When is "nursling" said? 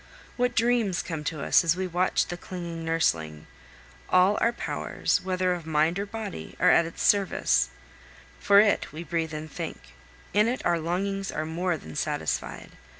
2.83-3.45